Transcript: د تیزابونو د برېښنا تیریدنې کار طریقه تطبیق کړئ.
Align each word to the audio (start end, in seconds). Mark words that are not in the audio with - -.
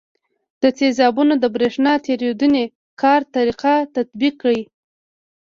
د 0.61 0.63
تیزابونو 0.77 1.33
د 1.39 1.45
برېښنا 1.55 1.93
تیریدنې 2.05 2.63
کار 3.01 3.21
طریقه 3.35 3.73
تطبیق 3.95 4.33
کړئ. 4.41 4.61